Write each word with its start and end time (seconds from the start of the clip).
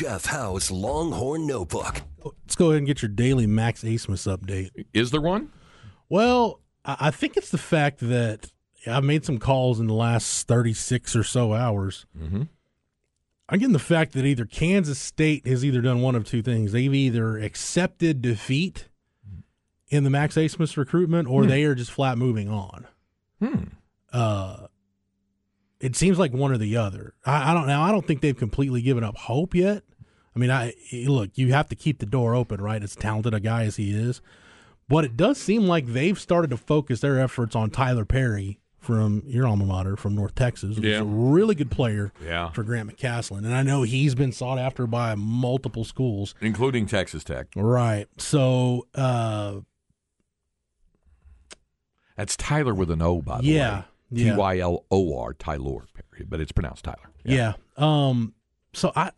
Jeff 0.00 0.24
Howe's 0.24 0.70
Longhorn 0.70 1.46
Notebook. 1.46 2.00
Let's 2.24 2.56
go 2.56 2.70
ahead 2.70 2.78
and 2.78 2.86
get 2.86 3.02
your 3.02 3.10
daily 3.10 3.46
Max 3.46 3.84
Abmas 3.84 4.26
update. 4.34 4.86
Is 4.94 5.10
there 5.10 5.20
one? 5.20 5.52
Well, 6.08 6.62
I 6.86 6.96
I 7.00 7.10
think 7.10 7.36
it's 7.36 7.50
the 7.50 7.58
fact 7.58 7.98
that 8.00 8.50
I've 8.86 9.04
made 9.04 9.26
some 9.26 9.36
calls 9.36 9.78
in 9.78 9.88
the 9.88 9.92
last 9.92 10.48
36 10.48 11.14
or 11.14 11.22
so 11.22 11.52
hours. 11.52 12.06
Mm-hmm. 12.18 12.44
I'm 13.50 13.58
getting 13.58 13.74
the 13.74 13.78
fact 13.78 14.14
that 14.14 14.24
either 14.24 14.46
Kansas 14.46 14.98
State 14.98 15.46
has 15.46 15.66
either 15.66 15.82
done 15.82 16.00
one 16.00 16.14
of 16.14 16.24
two 16.24 16.40
things. 16.40 16.72
They've 16.72 16.94
either 16.94 17.36
accepted 17.36 18.22
defeat 18.22 18.88
in 19.88 20.04
the 20.04 20.10
Max 20.10 20.36
Abmas 20.36 20.78
recruitment 20.78 21.28
or 21.28 21.44
they 21.44 21.64
are 21.64 21.74
just 21.74 21.90
flat 21.90 22.16
moving 22.16 22.48
on. 22.48 22.86
Hmm. 23.38 23.64
Uh, 24.14 24.59
it 25.80 25.96
seems 25.96 26.18
like 26.18 26.32
one 26.32 26.52
or 26.52 26.58
the 26.58 26.76
other. 26.76 27.14
I, 27.24 27.50
I 27.50 27.54
don't 27.54 27.66
now. 27.66 27.82
I 27.82 27.90
don't 27.90 28.06
think 28.06 28.20
they've 28.20 28.36
completely 28.36 28.82
given 28.82 29.02
up 29.04 29.16
hope 29.16 29.54
yet. 29.54 29.82
I 30.34 30.38
mean, 30.38 30.50
I 30.50 30.74
look. 31.06 31.30
You 31.34 31.52
have 31.52 31.68
to 31.70 31.74
keep 31.74 31.98
the 31.98 32.06
door 32.06 32.34
open, 32.34 32.60
right? 32.60 32.82
As 32.82 32.94
talented 32.94 33.34
a 33.34 33.40
guy 33.40 33.64
as 33.64 33.76
he 33.76 33.92
is, 33.92 34.20
but 34.88 35.04
it 35.04 35.16
does 35.16 35.38
seem 35.38 35.62
like 35.66 35.86
they've 35.86 36.18
started 36.18 36.50
to 36.50 36.56
focus 36.56 37.00
their 37.00 37.18
efforts 37.18 37.56
on 37.56 37.70
Tylor 37.70 38.04
Perry 38.04 38.58
from 38.78 39.22
your 39.26 39.46
alma 39.46 39.66
mater 39.66 39.94
from 39.96 40.14
North 40.14 40.34
Texas. 40.34 40.76
who's 40.76 40.84
Yeah. 40.86 41.00
a 41.00 41.04
really 41.04 41.54
good 41.54 41.70
player 41.70 42.12
Yeah. 42.24 42.48
for 42.50 42.62
Grant 42.62 42.88
McCasland, 42.96 43.38
and 43.44 43.54
I 43.54 43.62
know 43.62 43.82
he's 43.82 44.14
been 44.14 44.32
sought 44.32 44.58
after 44.58 44.86
by 44.86 45.14
multiple 45.16 45.84
schools. 45.84 46.34
Including 46.40 46.86
Texas 46.86 47.22
Tech. 47.24 47.48
Right. 47.56 48.06
So, 48.16 48.86
uh, 48.94 49.60
That's 52.16 52.36
Tyler 52.36 52.74
with 52.74 52.90
an 52.90 53.00
O, 53.02 53.20
by 53.22 53.38
the 53.38 53.44
Yeah, 53.46 53.78
way. 53.80 53.84
Yeah. 54.10 54.32
T 54.32 54.38
Y 54.38 54.58
L 54.58 54.84
O 54.90 55.18
R, 55.18 55.34
Tyler, 55.34 55.86
but 56.28 56.40
it's 56.40 56.52
pronounced 56.52 56.84
Tyler. 56.84 57.10
Yeah. 57.24 57.54
Um. 57.76 58.34
So 58.72 58.92
I, 58.94 59.10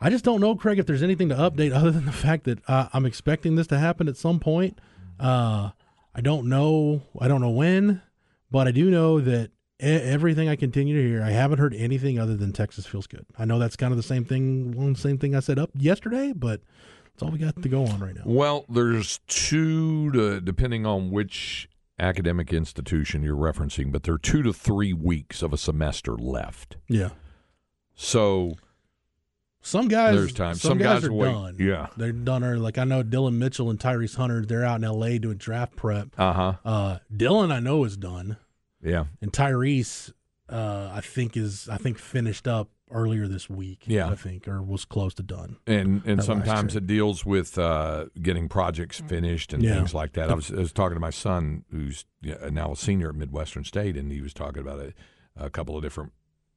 I 0.00 0.10
just 0.10 0.24
don't 0.24 0.40
know, 0.40 0.56
Craig, 0.56 0.78
if 0.78 0.86
there's 0.86 1.02
anything 1.02 1.28
to 1.28 1.34
update 1.34 1.72
other 1.72 1.90
than 1.90 2.06
the 2.06 2.12
fact 2.12 2.44
that 2.44 2.58
uh, 2.68 2.88
I'm 2.92 3.06
expecting 3.06 3.56
this 3.56 3.66
to 3.68 3.78
happen 3.78 4.08
at 4.08 4.16
some 4.16 4.40
point. 4.40 4.78
Uh, 5.20 5.70
I 6.14 6.20
don't 6.20 6.48
know. 6.48 7.02
I 7.20 7.28
don't 7.28 7.40
know 7.40 7.50
when, 7.50 8.02
but 8.50 8.66
I 8.66 8.72
do 8.72 8.90
know 8.90 9.20
that 9.20 9.50
e- 9.80 9.86
everything 9.86 10.48
I 10.48 10.56
continue 10.56 10.96
to 11.00 11.08
hear, 11.08 11.22
I 11.22 11.30
haven't 11.30 11.58
heard 11.58 11.74
anything 11.74 12.18
other 12.18 12.36
than 12.36 12.52
Texas 12.52 12.86
feels 12.86 13.06
good. 13.06 13.24
I 13.38 13.44
know 13.44 13.58
that's 13.58 13.76
kind 13.76 13.92
of 13.92 13.96
the 13.96 14.02
same 14.02 14.24
thing, 14.24 14.72
one 14.72 14.94
same 14.94 15.18
thing 15.18 15.36
I 15.36 15.40
said 15.40 15.58
up 15.58 15.70
yesterday, 15.74 16.32
but 16.34 16.60
that's 17.04 17.22
all 17.22 17.30
we 17.30 17.38
got 17.38 17.62
to 17.62 17.68
go 17.68 17.86
on 17.86 18.00
right 18.00 18.14
now. 18.14 18.22
Well, 18.24 18.64
there's 18.68 19.20
two, 19.28 20.10
to, 20.12 20.40
depending 20.40 20.84
on 20.86 21.10
which 21.10 21.68
academic 22.02 22.52
institution 22.52 23.22
you're 23.22 23.36
referencing, 23.36 23.92
but 23.92 24.02
there 24.02 24.14
are 24.14 24.18
two 24.18 24.42
to 24.42 24.52
three 24.52 24.92
weeks 24.92 25.40
of 25.42 25.52
a 25.52 25.56
semester 25.58 26.14
left. 26.16 26.76
Yeah. 26.88 27.10
So 27.94 28.54
Some 29.60 29.86
guys, 29.88 30.16
There's 30.16 30.32
time. 30.32 30.54
Some, 30.56 30.70
Some 30.70 30.78
guys, 30.78 31.00
guys 31.02 31.04
are 31.08 31.12
wait. 31.12 31.32
done. 31.32 31.56
Yeah. 31.58 31.86
they're 31.96 32.12
done. 32.12 32.42
Early. 32.42 32.58
Like 32.60 32.78
I 32.78 32.84
know 32.84 33.02
Dillon 33.02 33.38
Mitchell 33.38 33.70
and 33.70 33.78
Tyrese 33.78 34.16
Hunter. 34.16 34.44
They're 34.44 34.64
out 34.64 34.76
in 34.80 34.84
L.A. 34.84 35.18
doing 35.18 35.36
draft 35.36 35.76
prep. 35.76 36.08
Uh 36.18 36.32
huh. 36.32 36.54
Uh, 36.64 36.98
Dylan, 37.14 37.52
I 37.52 37.60
know 37.60 37.84
is 37.84 37.96
done, 37.96 38.36
Yeah. 38.82 39.04
and 39.20 39.32
Tyrese, 39.32 40.12
uh, 40.48 40.90
I 40.92 41.00
think 41.00 41.36
is 41.36 41.68
I 41.68 41.76
think 41.76 41.98
finished 41.98 42.48
up 42.48 42.70
earlier 42.92 43.26
this 43.26 43.48
week. 43.50 43.84
Yeah. 43.86 44.08
I 44.08 44.14
think 44.14 44.46
or 44.46 44.62
was 44.62 44.84
close 44.84 45.14
to 45.14 45.22
done. 45.22 45.56
And 45.66 46.02
and 46.04 46.22
sometimes 46.22 46.76
it 46.76 46.86
deals 46.86 47.24
with 47.26 47.58
uh, 47.58 48.06
getting 48.20 48.48
projects 48.48 49.00
finished 49.00 49.52
and 49.52 49.62
Yeah. 49.62 49.74
things 49.76 49.94
like 49.94 50.12
that. 50.12 50.30
I 50.30 50.34
was, 50.34 50.50
I 50.52 50.56
was 50.56 50.72
talking 50.72 50.94
to 50.96 51.00
my 51.00 51.10
son, 51.10 51.64
who's 51.70 52.04
now 52.50 52.72
a 52.72 52.76
senior 52.76 53.08
at 53.10 53.14
Midwestern 53.16 53.64
State, 53.64 53.96
and 53.96 54.12
he 54.12 54.20
was 54.20 54.32
talking 54.34 54.60
about 54.60 54.78
a, 54.80 54.92
a 55.36 55.50
couple 55.50 55.76
of 55.76 55.82
different 55.82 56.12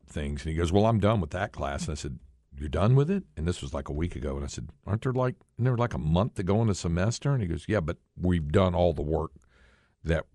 things. 0.07 0.43
And 0.43 0.51
he 0.51 0.57
goes, 0.57 0.71
"Well, 0.71 0.85
I'm 0.85 0.99
done 0.99 1.21
with 1.21 1.31
that 1.31 1.51
class." 1.51 1.83
And 1.87 1.91
I 1.93 1.95
said, 1.95 2.19
"You're 2.57 2.69
done 2.69 2.95
with 2.95 3.09
it?" 3.09 3.23
And 3.35 3.47
this 3.47 3.61
was 3.61 3.73
like 3.73 3.89
a 3.89 3.93
week 3.93 4.15
ago. 4.15 4.35
And 4.35 4.43
I 4.43 4.47
said, 4.47 4.69
"Aren't 4.85 5.01
there 5.01 5.13
like 5.13 5.35
there 5.57 5.75
like 5.77 5.93
a 5.93 5.97
month 5.99 6.35
to 6.35 6.43
go 6.43 6.61
in 6.61 6.67
the 6.67 6.75
semester?" 6.75 7.31
And 7.31 7.41
he 7.41 7.47
goes, 7.47 7.65
"Yeah, 7.67 7.79
but 7.79 7.97
we've 8.19 8.51
done 8.51 8.75
all 8.75 8.93
the 8.93 9.01
work 9.01 9.31
that 10.03 10.25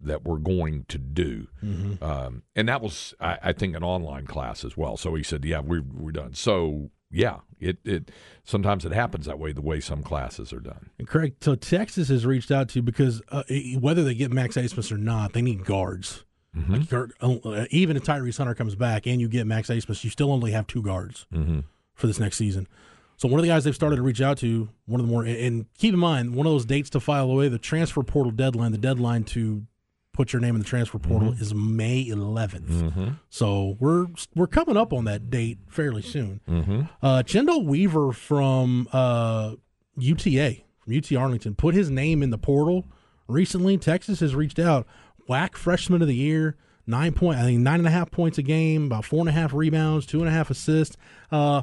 that 0.00 0.24
we're 0.24 0.38
going 0.38 0.84
to 0.88 0.98
do." 0.98 1.48
Mm-hmm. 1.64 2.02
Um, 2.02 2.42
and 2.56 2.68
that 2.68 2.80
was, 2.80 3.14
I, 3.20 3.38
I 3.42 3.52
think, 3.52 3.76
an 3.76 3.82
online 3.84 4.26
class 4.26 4.64
as 4.64 4.76
well. 4.76 4.96
So 4.96 5.14
he 5.14 5.22
said, 5.22 5.44
"Yeah, 5.44 5.60
we're 5.60 5.82
we're 5.82 6.12
done." 6.12 6.34
So 6.34 6.90
yeah, 7.10 7.38
it 7.58 7.78
it 7.84 8.10
sometimes 8.44 8.84
it 8.84 8.92
happens 8.92 9.26
that 9.26 9.38
way. 9.38 9.52
The 9.52 9.60
way 9.60 9.80
some 9.80 10.02
classes 10.02 10.52
are 10.52 10.60
done. 10.60 10.90
And 10.98 11.08
Craig, 11.08 11.34
so 11.40 11.54
Texas 11.54 12.08
has 12.08 12.24
reached 12.24 12.50
out 12.50 12.68
to 12.70 12.82
because 12.82 13.20
uh, 13.30 13.42
whether 13.78 14.04
they 14.04 14.14
get 14.14 14.30
Max 14.30 14.56
Abmas 14.56 14.92
or 14.92 14.98
not, 14.98 15.32
they 15.32 15.42
need 15.42 15.64
guards. 15.64 16.24
Mm-hmm. 16.56 16.72
Like, 16.72 16.88
guard- 16.88 17.12
uh, 17.20 17.66
even 17.70 17.96
if 17.96 18.02
Tyrese 18.02 18.38
Hunter 18.38 18.54
comes 18.54 18.74
back 18.74 19.06
and 19.06 19.20
you 19.20 19.28
get 19.28 19.46
Max 19.46 19.68
Abmas, 19.68 20.02
you 20.02 20.10
still 20.10 20.32
only 20.32 20.50
have 20.52 20.66
two 20.66 20.82
guards 20.82 21.26
Mm-hmm. 21.32 21.60
for 21.94 22.06
this 22.08 22.18
next 22.18 22.36
season. 22.38 22.66
So 23.16 23.28
one 23.28 23.38
of 23.38 23.42
the 23.42 23.48
guys 23.50 23.64
they've 23.64 23.74
started 23.74 23.96
to 23.96 24.02
reach 24.02 24.20
out 24.20 24.38
to, 24.38 24.68
one 24.86 24.98
of 25.00 25.06
the 25.06 25.12
more, 25.12 25.24
and 25.24 25.66
keep 25.78 25.92
in 25.94 26.00
mind, 26.00 26.34
one 26.34 26.46
of 26.46 26.52
those 26.52 26.64
dates 26.64 26.90
to 26.90 27.00
file 27.00 27.30
away 27.30 27.48
the 27.48 27.58
transfer 27.58 28.02
portal 28.02 28.32
deadline. 28.32 28.72
The 28.72 28.78
deadline 28.78 29.24
to 29.24 29.66
put 30.20 30.34
your 30.34 30.40
name 30.40 30.54
in 30.54 30.60
the 30.60 30.66
transfer 30.66 30.98
portal 30.98 31.32
is 31.32 31.54
May 31.54 32.04
11th. 32.04 32.66
Mm-hmm. 32.66 33.08
So 33.30 33.78
we're 33.80 34.04
we're 34.34 34.46
coming 34.46 34.76
up 34.76 34.92
on 34.92 35.06
that 35.06 35.30
date 35.30 35.60
fairly 35.66 36.02
soon. 36.02 36.42
Mm-hmm. 36.46 36.82
Uh, 37.00 37.22
Chendo 37.22 37.64
Weaver 37.64 38.12
from 38.12 38.86
uh, 38.92 39.54
UTA, 39.96 40.58
from 40.80 40.94
UT 40.94 41.10
Arlington, 41.14 41.54
put 41.54 41.74
his 41.74 41.88
name 41.88 42.22
in 42.22 42.28
the 42.28 42.36
portal 42.36 42.84
recently. 43.28 43.78
Texas 43.78 44.20
has 44.20 44.34
reached 44.34 44.58
out. 44.58 44.86
WAC 45.26 45.56
freshman 45.56 46.02
of 46.02 46.08
the 46.08 46.14
year, 46.14 46.58
nine 46.86 47.14
point, 47.14 47.38
I 47.38 47.44
think 47.44 47.60
nine 47.60 47.78
and 47.80 47.88
a 47.88 47.90
half 47.90 48.10
points 48.10 48.36
a 48.36 48.42
game, 48.42 48.84
about 48.84 49.06
four 49.06 49.20
and 49.20 49.28
a 49.30 49.32
half 49.32 49.54
rebounds, 49.54 50.04
two 50.04 50.18
and 50.18 50.28
a 50.28 50.32
half 50.32 50.50
assists. 50.50 50.98
Uh, 51.32 51.62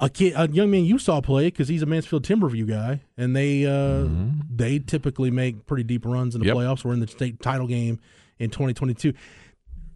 a 0.00 0.10
kid, 0.10 0.34
a 0.36 0.48
young 0.50 0.70
man 0.70 0.84
you 0.84 0.98
saw 0.98 1.20
play 1.20 1.46
because 1.46 1.68
he's 1.68 1.82
a 1.82 1.86
Mansfield 1.86 2.24
Timberview 2.24 2.66
guy, 2.68 3.00
and 3.16 3.34
they 3.34 3.64
uh, 3.66 4.06
they 4.50 4.78
typically 4.78 5.30
make 5.30 5.66
pretty 5.66 5.84
deep 5.84 6.04
runs 6.04 6.34
in 6.34 6.40
the 6.40 6.46
Yep. 6.48 6.56
playoffs. 6.56 6.84
We're 6.84 6.92
in 6.94 7.00
the 7.00 7.06
state 7.08 7.40
title 7.40 7.66
game 7.66 8.00
in 8.38 8.50
2022. 8.50 9.12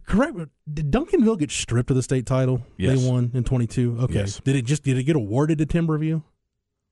Correct. 0.05 0.37
Did 0.73 0.91
Duncanville 0.91 1.37
get 1.37 1.51
stripped 1.51 1.89
of 1.91 1.95
the 1.95 2.01
state 2.01 2.25
title? 2.25 2.61
Yes. 2.77 2.99
They 3.01 3.07
won 3.09 3.29
in 3.33 3.43
22. 3.43 3.97
Okay. 4.01 4.13
Yes. 4.15 4.39
Did 4.43 4.55
it 4.55 4.65
just 4.65 4.83
did 4.83 4.97
it 4.97 5.03
get 5.03 5.15
awarded 5.15 5.57
to 5.59 5.65
Timberview 5.65 6.23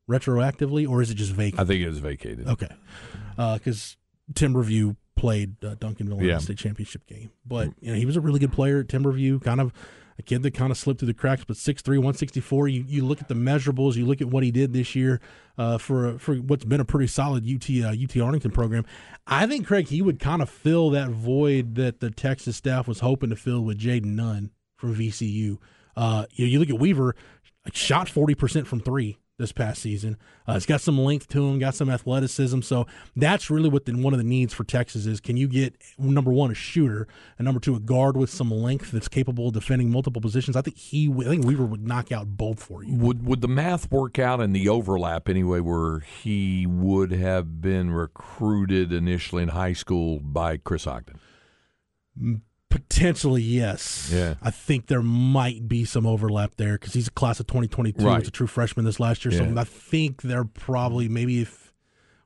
retroactively, 0.09 0.87
or 0.87 1.01
is 1.01 1.09
it 1.09 1.15
just 1.15 1.31
vacant? 1.31 1.59
I 1.59 1.65
think 1.65 1.81
it 1.81 1.87
was 1.89 1.99
vacated. 1.99 2.47
Okay, 2.47 2.69
because 3.35 3.97
Timberview 4.33 4.95
played 5.15 5.63
uh, 5.65 5.75
Duncanville 5.75 6.19
in 6.19 6.25
Yeah. 6.25 6.35
the 6.35 6.41
state 6.41 6.57
championship 6.57 7.05
game, 7.07 7.31
but 7.45 7.69
you 7.81 7.91
know 7.91 7.97
he 7.97 8.05
was 8.05 8.15
a 8.17 8.21
really 8.21 8.39
good 8.39 8.51
player 8.53 8.79
at 8.81 8.87
Timberview. 8.87 9.41
Kind 9.43 9.59
of 9.61 9.73
a 10.19 10.23
kid 10.23 10.43
that 10.43 10.53
kind 10.53 10.71
of 10.71 10.77
slipped 10.77 10.99
through 10.99 11.07
the 11.07 11.13
cracks, 11.13 11.43
but 11.43 11.57
6'3", 11.57 11.87
164. 11.89 12.67
You 12.67 12.85
you 12.87 13.05
look 13.05 13.21
at 13.21 13.27
the 13.27 13.35
measurables, 13.35 13.95
you 13.95 14.05
look 14.05 14.21
at 14.21 14.27
what 14.27 14.43
he 14.43 14.51
did 14.51 14.73
this 14.73 14.95
year 14.95 15.19
uh, 15.57 15.77
for 15.77 16.17
for 16.17 16.35
what's 16.35 16.65
been 16.65 16.79
a 16.79 16.85
pretty 16.85 17.07
solid 17.07 17.45
UT 17.47 17.69
uh, 17.83 17.89
UT 17.89 18.17
Arlington 18.17 18.51
program. 18.51 18.85
I 19.25 19.45
think 19.45 19.67
Craig 19.67 19.87
he 19.87 20.01
would 20.01 20.19
kind 20.19 20.41
of 20.41 20.49
fill 20.49 20.89
that 20.91 21.09
void 21.09 21.75
that 21.75 21.99
the 21.99 22.09
Texas 22.09 22.55
staff 22.57 22.87
was 22.87 22.99
hoping 22.99 23.29
to 23.29 23.35
fill 23.35 23.61
with 23.61 23.79
Jayden 23.79 24.15
Nunn 24.15 24.51
from 24.75 24.95
VCU. 24.95 25.57
Uh, 25.95 26.25
you, 26.31 26.45
you 26.45 26.59
look 26.59 26.69
at 26.69 26.79
Weaver, 26.79 27.15
shot 27.73 28.09
forty 28.09 28.35
percent 28.35 28.67
from 28.67 28.79
three 28.79 29.17
this 29.37 29.51
past 29.51 29.81
season. 29.81 30.17
Uh, 30.47 30.53
it's 30.53 30.65
got 30.65 30.81
some 30.81 30.97
length 30.97 31.27
to 31.27 31.47
him, 31.47 31.59
got 31.59 31.75
some 31.75 31.89
athleticism. 31.89 32.61
So 32.61 32.87
that's 33.15 33.49
really 33.49 33.69
what 33.69 33.85
the, 33.85 33.93
one 33.93 34.13
of 34.13 34.17
the 34.17 34.25
needs 34.25 34.53
for 34.53 34.63
Texas 34.63 35.05
is. 35.05 35.19
Can 35.19 35.37
you 35.37 35.47
get 35.47 35.75
number 35.99 36.31
one 36.31 36.49
a 36.49 36.55
shooter 36.55 37.07
and 37.37 37.45
number 37.45 37.59
two 37.59 37.75
a 37.75 37.79
guard 37.79 38.17
with 38.17 38.31
some 38.31 38.49
length 38.49 38.91
that's 38.91 39.07
capable 39.07 39.49
of 39.49 39.53
defending 39.53 39.91
multiple 39.91 40.21
positions? 40.21 40.55
I 40.55 40.61
think 40.61 40.77
he, 40.77 41.11
I 41.19 41.23
think 41.25 41.45
Weaver 41.45 41.65
would 41.65 41.87
knock 41.87 42.11
out 42.11 42.27
both 42.35 42.61
for 42.61 42.83
you. 42.83 42.95
Would 42.95 43.25
would 43.27 43.41
the 43.41 43.47
math 43.47 43.91
work 43.91 44.17
out 44.17 44.41
in 44.41 44.53
the 44.53 44.69
overlap 44.69 45.29
anyway, 45.29 45.59
where 45.59 45.99
he 45.99 46.65
would 46.65 47.11
have 47.11 47.61
been 47.61 47.91
recruited 47.91 48.91
initially 48.91 49.43
in 49.43 49.49
high 49.49 49.73
school 49.73 50.19
by 50.19 50.57
Chris 50.57 50.87
Ogden? 50.87 51.19
Potentially, 52.87 53.41
yes. 53.41 54.09
Yeah. 54.13 54.35
I 54.41 54.51
think 54.51 54.87
there 54.87 55.01
might 55.01 55.67
be 55.67 55.85
some 55.85 56.05
overlap 56.05 56.55
there 56.57 56.73
because 56.73 56.93
he's 56.93 57.07
a 57.07 57.11
class 57.11 57.39
of 57.39 57.47
2022. 57.47 58.05
Right. 58.05 58.19
He's 58.19 58.27
a 58.27 58.31
true 58.31 58.47
freshman 58.47 58.85
this 58.85 58.99
last 58.99 59.25
year. 59.25 59.33
Yeah. 59.33 59.53
So 59.53 59.59
I 59.59 59.63
think 59.63 60.21
they're 60.21 60.45
probably 60.45 61.09
maybe 61.09 61.41
if 61.41 61.73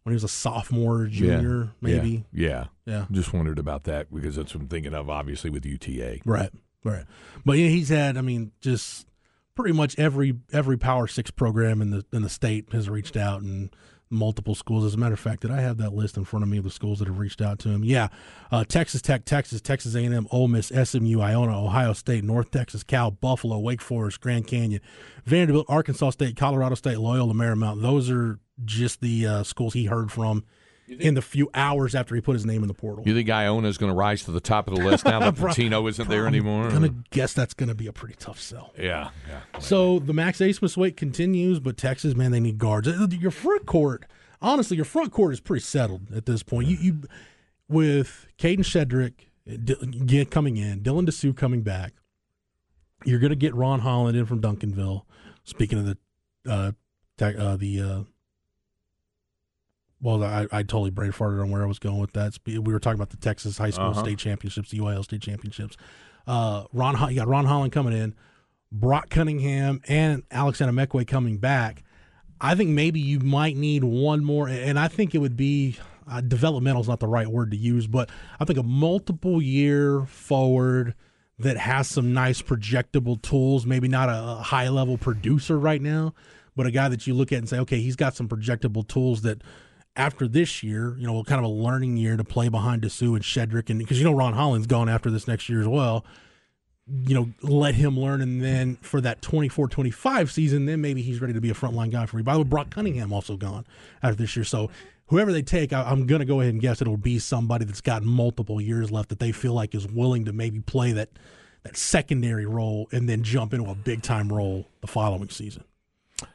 when 0.04 0.12
he 0.12 0.16
was 0.16 0.24
a 0.24 0.28
sophomore, 0.28 1.06
junior, 1.06 1.70
maybe. 1.80 2.26
Yeah. 2.34 2.66
Yeah. 2.86 3.06
Just 3.12 3.34
wondered 3.34 3.60
about 3.60 3.84
that 3.84 4.14
because 4.14 4.36
that's 4.36 4.54
what 4.54 4.62
I'm 4.62 4.68
thinking 4.68 4.94
of, 4.94 5.10
obviously, 5.10 5.50
with 5.50 5.66
UTA. 5.66 6.20
Right, 6.26 6.52
right. 6.84 7.06
But 7.46 7.58
yeah, 7.58 7.68
he's 7.68 7.90
had. 7.90 8.18
I 8.18 8.22
mean, 8.22 8.52
just 8.62 9.08
pretty 9.56 9.74
much 9.74 9.98
every 10.00 10.38
every 10.52 10.78
Power 10.78 11.08
Six 11.08 11.30
program 11.32 11.82
in 11.82 11.92
the 11.92 12.06
in 12.12 12.24
the 12.24 12.30
state 12.30 12.72
has 12.74 12.90
reached 12.90 13.16
out 13.16 13.42
and 13.42 13.70
multiple 14.12 14.56
schools. 14.56 14.84
As 14.86 14.94
a 14.94 14.98
matter 14.98 15.14
of 15.14 15.20
fact, 15.20 15.42
did 15.42 15.52
I 15.52 15.62
have 15.62 15.78
that 15.78 15.94
list 15.94 16.18
in 16.18 16.26
front 16.26 16.44
of 16.44 16.50
me 16.50 16.58
of 16.58 16.64
the 16.64 16.70
schools 16.70 17.00
that 17.00 17.08
have 17.08 17.18
reached 17.18 17.42
out 17.42 17.60
to 17.60 17.70
him? 17.70 17.84
Yeah, 17.84 18.10
uh, 18.52 18.64
Texas 18.64 19.02
Tech, 19.02 19.26
Texas, 19.26 19.62
Texas 19.62 19.96
A 19.96 20.04
and 20.04 20.14
M, 20.14 20.28
Ole 20.32 20.48
Miss, 20.48 20.68
SMU, 20.68 21.22
Iona, 21.22 21.64
Ohio 21.64 21.94
State, 21.94 22.24
North 22.24 22.52
Texas, 22.52 22.84
Cal, 22.84 23.12
Buffalo, 23.12 23.58
Wake 23.60 23.82
Forest, 23.82 24.22
Grand 24.22 24.48
Canyon, 24.48 24.82
Vanderbilt, 25.26 25.66
Arkansas 25.70 26.12
State, 26.12 26.36
Colorado 26.36 26.76
State, 26.76 26.98
Loyola 26.98 27.34
Marymount. 27.34 27.82
Those 27.82 28.10
are 28.10 28.40
just 28.66 29.02
the 29.02 29.26
uh, 29.26 29.44
schools 29.44 29.74
he 29.74 29.86
heard 29.86 30.12
from 30.12 30.44
in 31.00 31.14
the 31.14 31.22
few 31.22 31.50
hours 31.54 31.96
after 31.96 32.16
he 32.16 32.22
put 32.22 32.34
his 32.34 32.46
name 32.46 32.62
in 32.62 32.68
the 32.68 32.74
portal. 32.74 33.04
You 33.08 33.14
think 33.14 33.30
Iona 33.30 33.68
is 33.68 33.78
going 33.78 33.92
to 33.92 33.96
rise 33.96 34.24
to 34.26 34.32
the 34.32 34.40
top 34.40 34.68
of 34.68 34.76
the 34.76 34.84
list 34.84 35.06
now 35.06 35.20
that 35.20 35.36
Pitino 35.36 35.90
isn't 35.90 36.10
there 36.10 36.28
anymore? 36.28 36.66
I'm 36.66 36.74
gonna 36.74 36.96
guess 37.12 37.34
that's 37.34 37.54
gonna 37.54 37.76
be 37.76 37.88
a 37.88 37.94
pretty 37.94 38.16
tough 38.20 38.40
sell. 38.40 38.74
yeah, 38.78 39.10
yeah. 39.28 39.60
So 39.60 40.00
the 40.00 40.14
Max 40.14 40.40
Abmas 40.40 40.76
wait 40.78 40.98
continues, 40.98 41.60
but 41.60 41.78
Texas, 41.78 42.16
man, 42.16 42.32
they 42.32 42.40
need 42.40 42.58
guards. 42.58 42.88
Uh, 42.88 43.08
Your 43.12 43.32
front 43.32 43.66
court, 43.66 44.06
honestly, 44.42 44.76
your 44.76 44.86
front 44.86 45.12
court 45.12 45.34
is 45.34 45.40
pretty 45.40 45.64
settled 45.64 46.12
at 46.14 46.26
this 46.26 46.44
point. 46.44 46.68
You, 46.68 46.78
you 46.78 47.02
with 47.70 48.28
Kadin 48.38 48.60
Shedrick 48.60 49.14
D- 49.46 49.76
get 50.06 50.30
coming 50.30 50.58
in, 50.58 50.82
Dylan 50.82 51.08
Disu 51.08 51.36
coming 51.36 51.62
back. 51.62 51.94
You're 53.06 53.20
going 53.20 53.32
to 53.32 53.36
get 53.36 53.56
Ron 53.56 53.80
Holland 53.80 54.16
in 54.18 54.26
from 54.26 54.42
Duncanville. 54.42 55.04
Speaking 55.44 55.80
of 55.80 55.86
the 55.86 55.98
uh, 56.52 56.72
tech, 57.18 57.36
uh 57.38 57.56
the 57.58 57.82
uh, 57.82 58.00
well, 60.02 60.24
I, 60.24 60.48
I 60.52 60.64
totally 60.64 60.90
brain 60.90 61.12
farted 61.12 61.42
on 61.42 61.50
where 61.52 61.64
I 61.64 61.68
was 61.68 61.80
going 61.80 62.00
with 62.00 62.14
that. 62.14 62.38
We 62.46 62.60
were 62.60 62.80
talking 62.80 63.00
about 63.00 63.12
the 63.12 63.18
Texas 63.18 63.58
High 63.58 63.70
School 63.70 63.88
Uh-huh. 63.88 64.04
State 64.04 64.18
Championships, 64.18 64.72
the 64.72 64.80
UIL 64.80 65.04
State 65.04 65.22
Championships. 65.22 65.78
Uh, 66.28 66.66
Ron, 66.74 67.10
you 67.10 67.16
got 67.18 67.28
Ron 67.28 67.46
Holland 67.46 67.72
coming 67.72 67.94
in, 67.94 68.16
Brock 68.72 69.10
Cunningham, 69.10 69.82
and 69.88 70.24
Alex 70.32 70.60
Anamekwe 70.60 71.08
coming 71.08 71.38
back. 71.38 71.84
I 72.40 72.56
think 72.56 72.70
maybe 72.72 73.00
you 73.00 73.20
might 73.20 73.56
need 73.56 73.84
one 73.84 74.24
more, 74.24 74.48
and 74.48 74.80
I 74.80 74.88
think 74.88 75.14
it 75.14 75.20
would 75.20 75.38
be 75.38 75.78
uh, 76.10 76.22
developmental 76.22 76.82
is 76.82 76.88
not 76.88 77.00
the 77.00 77.08
right 77.08 77.28
word 77.28 77.52
to 77.52 77.58
use, 77.58 77.86
but 77.86 78.10
I 78.40 78.46
think 78.46 78.58
a 78.58 78.64
multiple 78.64 79.42
year 79.42 80.02
forward 80.08 80.96
that 81.38 81.58
has 81.58 81.88
some 81.88 82.14
nice 82.14 82.42
projectable 82.42 83.22
tools. 83.22 83.66
Maybe 83.66 83.88
not 83.88 84.10
a, 84.10 84.14
a 84.14 84.36
high 84.42 84.70
level 84.70 84.98
producer 84.98 85.58
right 85.60 85.82
now, 85.82 86.14
but 86.56 86.66
a 86.66 86.72
guy 86.72 86.90
that 86.90 87.06
you 87.06 87.14
look 87.14 87.32
at 87.32 87.38
and 87.40 87.50
say, 87.50 87.60
okay, 87.60 87.80
he's 87.80 87.96
got 87.96 88.16
some 88.16 88.28
projectable 88.28 88.88
tools 88.88 89.22
that 89.22 89.42
after 89.96 90.28
this 90.28 90.64
year, 90.64 90.96
you 90.98 91.06
know, 91.06 91.24
kind 91.24 91.40
of 91.40 91.46
a 91.46 91.54
learning 91.54 91.98
year 91.98 92.16
to 92.18 92.24
play 92.24 92.50
behind 92.50 92.82
Disu 92.82 93.14
and 93.16 93.22
Shedrick, 93.24 93.70
and 93.70 93.80
because 93.80 93.98
you 94.00 94.06
know 94.06 94.14
Ron 94.14 94.34
Holland's 94.34 94.68
gone 94.68 94.88
after 94.90 95.10
this 95.12 95.28
next 95.28 95.50
year 95.50 95.62
as 95.62 95.68
well. 95.68 96.06
You 96.88 97.14
know, 97.14 97.30
let 97.42 97.76
him 97.76 97.98
learn, 97.98 98.22
and 98.22 98.44
then 98.44 98.76
for 98.82 99.00
that 99.02 99.22
24-25 99.22 100.30
season, 100.32 100.66
then 100.66 100.82
maybe 100.82 101.02
he's 101.02 101.22
ready 101.22 101.32
to 101.34 101.40
be 101.40 101.50
a 101.50 101.54
frontline 101.54 101.92
guy 101.92 102.06
for 102.06 102.18
me. 102.18 102.24
By 102.24 102.34
the 102.34 102.40
way, 102.40 102.44
Brock 102.44 102.70
Cunningham 102.72 103.14
also 103.14 103.38
gone 103.38 103.66
after 104.04 104.16
this 104.16 104.36
year, 104.36 104.44
so 104.44 104.70
whoever 105.06 105.32
they 105.32 105.42
take, 105.44 105.72
I, 105.72 105.84
I'm 105.84 106.06
going 106.08 106.20
to 106.20 106.26
go 106.26 106.42
ahead 106.42 106.54
and 106.54 106.62
guess 106.62 106.82
it'll 106.82 106.98
be 106.98 107.20
somebody 107.20 107.64
that's 107.66 107.82
got 107.82 108.04
multiple 108.04 108.60
years 108.60 108.92
left 108.92 109.10
that 109.10 109.20
they 109.20 109.32
feel 109.32 109.54
like 109.54 109.74
is 109.76 109.88
willing 109.88 110.26
to 110.26 110.34
maybe 110.34 110.60
play 110.62 110.92
that 110.94 111.10
that 111.64 111.78
secondary 111.78 112.48
role 112.48 112.88
and 112.92 113.08
then 113.08 113.22
jump 113.22 113.54
into 113.54 113.70
a 113.70 113.76
big 113.76 114.02
time 114.02 114.34
role 114.34 114.66
the 114.82 114.88
following 114.88 115.30
season. 115.30 115.64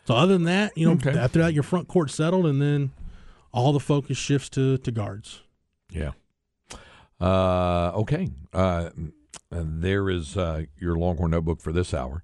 So 0.04 0.14
other 0.14 0.34
than 0.34 0.44
that, 0.44 0.78
you 0.78 0.86
know, 0.86 0.92
Okay. 0.92 1.18
after 1.18 1.40
that, 1.40 1.52
your 1.52 1.64
front 1.64 1.88
court 1.88 2.10
settled, 2.12 2.46
and 2.46 2.62
then 2.62 2.92
all 3.56 3.72
the 3.72 3.80
focus 3.80 4.18
shifts 4.18 4.50
to 4.50 4.76
to 4.78 4.92
guards. 4.92 5.42
Yeah. 5.90 6.12
Uh, 7.18 7.90
okay. 7.94 8.28
Uh, 8.52 8.90
there 9.50 10.10
is 10.10 10.36
uh, 10.36 10.64
your 10.78 10.96
Longhorn 10.96 11.30
notebook 11.30 11.62
for 11.62 11.72
this 11.72 11.94
hour. 11.94 12.14